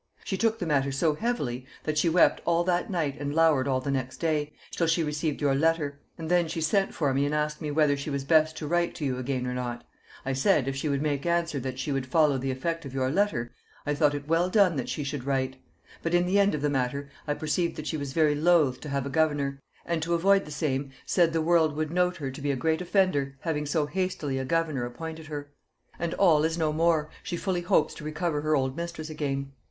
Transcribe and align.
She 0.23 0.35
took 0.35 0.57
the 0.57 0.65
matter 0.65 0.91
so 0.91 1.13
heavily 1.13 1.67
that 1.83 1.95
she 1.95 2.09
wept 2.09 2.41
all 2.43 2.63
that 2.63 2.89
night 2.89 3.17
and 3.19 3.35
lowered 3.35 3.67
all 3.67 3.79
the 3.79 3.91
next 3.91 4.17
day, 4.17 4.51
till 4.71 4.87
she 4.87 5.03
received 5.03 5.39
your 5.41 5.53
letter; 5.53 5.99
and 6.17 6.27
then 6.27 6.47
she 6.47 6.59
sent 6.59 6.91
for 6.95 7.13
me 7.13 7.23
and 7.23 7.35
asked 7.35 7.61
me 7.61 7.69
whether 7.69 7.95
she 7.95 8.09
was 8.09 8.23
best 8.23 8.57
to 8.57 8.65
write 8.67 8.95
to 8.95 9.05
you 9.05 9.19
again 9.19 9.45
or 9.45 9.53
not: 9.53 9.85
I 10.25 10.33
said, 10.33 10.67
if 10.67 10.75
she 10.75 10.89
would 10.89 11.03
make 11.03 11.27
answer 11.27 11.59
that 11.59 11.77
she 11.77 11.91
would 11.91 12.07
follow 12.07 12.39
the 12.39 12.49
effect 12.49 12.83
of 12.83 12.95
your 12.95 13.11
letter, 13.11 13.53
I 13.85 13.93
thought 13.93 14.15
it 14.15 14.27
well 14.27 14.49
done 14.49 14.75
that 14.77 14.89
she 14.89 15.03
should 15.03 15.23
write; 15.23 15.57
but 16.01 16.15
in 16.15 16.25
the 16.25 16.39
end 16.39 16.55
of 16.55 16.63
the 16.63 16.69
matter 16.71 17.11
I 17.27 17.35
perceived 17.35 17.75
that 17.75 17.85
she 17.85 17.95
was 17.95 18.11
very 18.11 18.33
loth 18.33 18.79
to 18.81 18.89
have 18.89 19.05
a 19.05 19.09
governor; 19.11 19.61
and 19.85 20.01
to 20.01 20.15
avoid 20.15 20.45
the 20.45 20.49
same, 20.51 20.89
said 21.05 21.31
the 21.31 21.43
world 21.43 21.75
would 21.75 21.91
note 21.91 22.17
her 22.17 22.31
to 22.31 22.41
be 22.41 22.49
a 22.49 22.55
great 22.55 22.81
offender, 22.81 23.37
having 23.41 23.67
so 23.67 23.85
hastily 23.85 24.39
a 24.39 24.45
governor 24.45 24.83
appointed 24.83 25.27
her. 25.27 25.51
And 25.99 26.15
all 26.15 26.43
is 26.43 26.57
no 26.57 26.73
more, 26.73 27.11
she 27.21 27.37
fully 27.37 27.61
hopes 27.61 27.93
to 27.93 28.03
recover 28.03 28.41
her 28.41 28.55
old 28.55 28.75
mistress 28.75 29.11
again. 29.11 29.51